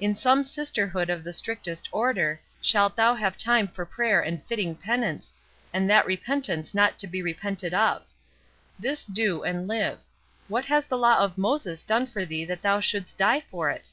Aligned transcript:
In 0.00 0.16
some 0.16 0.44
sisterhood 0.44 1.10
of 1.10 1.22
the 1.22 1.32
strictest 1.34 1.90
order, 1.92 2.40
shalt 2.62 2.96
thou 2.96 3.14
have 3.14 3.36
time 3.36 3.68
for 3.68 3.84
prayer 3.84 4.18
and 4.22 4.42
fitting 4.44 4.74
penance, 4.74 5.34
and 5.74 5.90
that 5.90 6.06
repentance 6.06 6.72
not 6.72 6.98
to 7.00 7.06
be 7.06 7.20
repented 7.20 7.74
of. 7.74 8.06
This 8.78 9.04
do 9.04 9.42
and 9.42 9.68
live—what 9.68 10.64
has 10.64 10.86
the 10.86 10.96
law 10.96 11.18
of 11.22 11.36
Moses 11.36 11.82
done 11.82 12.06
for 12.06 12.24
thee 12.24 12.46
that 12.46 12.62
thou 12.62 12.80
shouldest 12.80 13.18
die 13.18 13.40
for 13.40 13.68
it?" 13.68 13.90